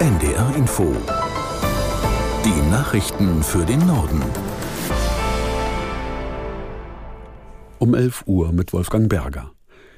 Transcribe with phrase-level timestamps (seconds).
[0.00, 0.96] NDR Info.
[2.42, 4.22] Die Nachrichten für den Norden.
[7.78, 9.52] Um 11 Uhr mit Wolfgang Berger.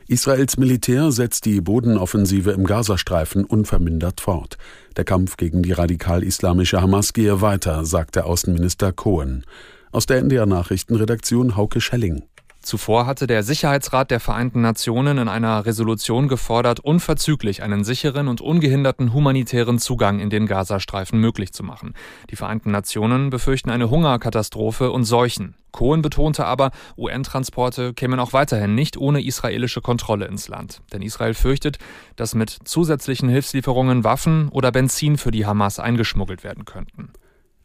[0.08, 4.58] Israels Militär setzt die Bodenoffensive im Gazastreifen unvermindert fort.
[4.96, 9.44] Der Kampf gegen die radikal-islamische Hamas gehe weiter, sagte Außenminister Cohen.
[9.92, 12.24] Aus der NDR Nachrichtenredaktion Hauke Schelling.
[12.62, 18.40] Zuvor hatte der Sicherheitsrat der Vereinten Nationen in einer Resolution gefordert, unverzüglich einen sicheren und
[18.40, 21.94] ungehinderten humanitären Zugang in den Gazastreifen möglich zu machen.
[22.30, 25.56] Die Vereinten Nationen befürchten eine Hungerkatastrophe und Seuchen.
[25.72, 30.82] Cohen betonte aber, UN-Transporte kämen auch weiterhin nicht ohne israelische Kontrolle ins Land.
[30.92, 31.78] Denn Israel fürchtet,
[32.14, 37.12] dass mit zusätzlichen Hilfslieferungen Waffen oder Benzin für die Hamas eingeschmuggelt werden könnten.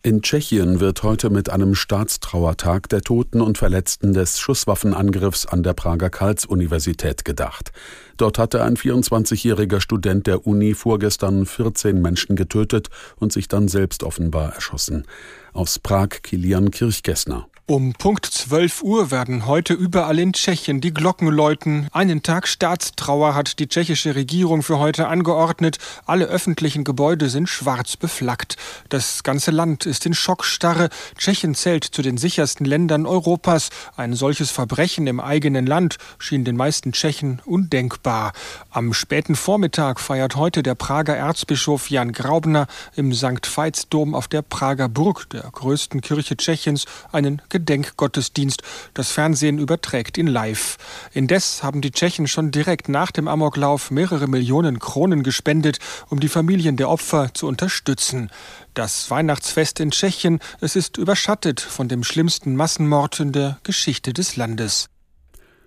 [0.07, 5.73] In Tschechien wird heute mit einem Staatstrauertag der Toten und Verletzten des Schusswaffenangriffs an der
[5.73, 7.73] Prager Karls-Universität gedacht.
[8.15, 14.01] Dort hatte ein 24-jähriger Student der Uni vorgestern 14 Menschen getötet und sich dann selbst
[14.01, 15.03] offenbar erschossen.
[15.51, 17.49] Aus Prag Kilian Kirchgessner.
[17.69, 21.89] Um Punkt 12 Uhr werden heute überall in Tschechien die Glocken läuten.
[21.91, 25.77] Einen Tag Staatstrauer hat die tschechische Regierung für heute angeordnet.
[26.05, 28.55] Alle öffentlichen Gebäude sind schwarz beflaggt.
[28.87, 30.87] Das ganze Land ist in Schockstarre.
[31.17, 33.69] Tschechien zählt zu den sichersten Ländern Europas.
[33.97, 38.31] Ein solches Verbrechen im eigenen Land schien den meisten Tschechen undenkbar.
[38.69, 43.45] Am späten Vormittag feiert heute der Prager Erzbischof Jan Graubner im St.
[43.45, 48.61] Veitsdom auf der Prager Burg, der größten Kirche Tschechiens, einen Gedenkgottesdienst.
[48.93, 50.77] Das Fernsehen überträgt ihn live.
[51.11, 56.29] Indes haben die Tschechen schon direkt nach dem Amoklauf mehrere Millionen Kronen gespendet, um die
[56.29, 58.29] Familien der Opfer zu unterstützen.
[58.73, 64.35] Das Weihnachtsfest in Tschechien, es ist überschattet von dem schlimmsten Massenmord in der Geschichte des
[64.35, 64.87] Landes.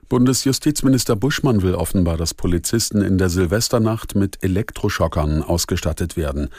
[0.09, 6.51] Bundesjustizminister Buschmann will offenbar, dass Polizisten in der Silvesternacht mit Elektroschockern ausgestattet werden.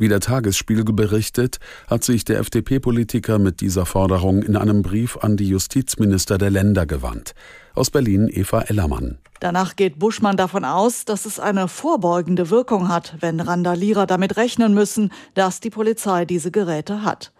[0.00, 5.36] Wie der Tagesspiegel berichtet, hat sich der FDP-Politiker mit dieser Forderung in einem Brief an
[5.36, 7.34] die Justizminister der Länder gewandt.
[7.74, 9.18] Aus Berlin Eva Ellermann.
[9.40, 14.72] Danach geht Buschmann davon aus, dass es eine vorbeugende Wirkung hat, wenn Randalierer damit rechnen
[14.72, 17.32] müssen, dass die Polizei diese Geräte hat.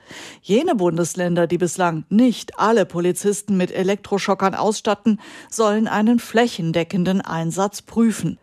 [0.43, 8.39] Jene Bundesländer, die bislang nicht alle Polizisten mit Elektroschockern ausstatten, sollen einen flächendeckenden Einsatz prüfen.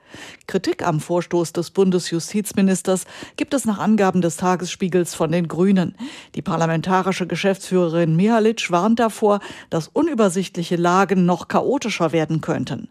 [0.48, 3.06] Kritik am Vorstoß des Bundesjustizministers
[3.38, 5.96] gibt es nach Angaben des Tagesspiegels von den Grünen.
[6.36, 9.40] Die parlamentarische Geschäftsführerin Mihalic warnt davor,
[9.70, 12.90] dass unübersichtliche Lagen noch chaotischer werden könnten.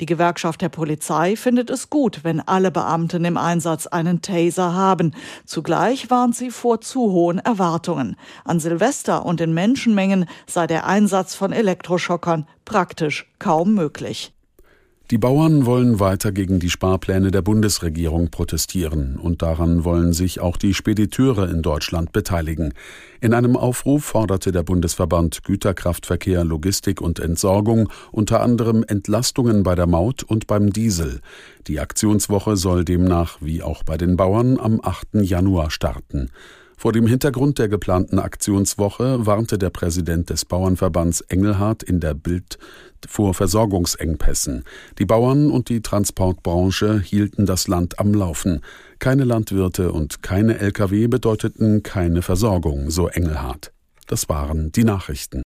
[0.00, 5.14] Die Gewerkschaft der Polizei findet es gut, wenn alle Beamten im Einsatz einen Taser haben.
[5.44, 8.16] Zugleich warnt sie vor zu hohen Erwartungen.
[8.44, 14.32] An Silvester und in Menschenmengen sei der Einsatz von Elektroschockern praktisch kaum möglich.
[15.10, 20.56] Die Bauern wollen weiter gegen die Sparpläne der Bundesregierung protestieren und daran wollen sich auch
[20.56, 22.72] die Spediteure in Deutschland beteiligen.
[23.20, 29.86] In einem Aufruf forderte der Bundesverband Güterkraftverkehr, Logistik und Entsorgung unter anderem Entlastungen bei der
[29.86, 31.20] Maut und beim Diesel.
[31.66, 35.22] Die Aktionswoche soll demnach, wie auch bei den Bauern, am 8.
[35.22, 36.30] Januar starten.
[36.82, 42.58] Vor dem Hintergrund der geplanten Aktionswoche warnte der Präsident des Bauernverbands Engelhardt in der Bild
[43.06, 44.64] vor Versorgungsengpässen.
[44.98, 48.62] Die Bauern und die Transportbranche hielten das Land am Laufen.
[48.98, 53.70] Keine Landwirte und keine Lkw bedeuteten keine Versorgung, so Engelhardt.
[54.08, 55.42] Das waren die Nachrichten.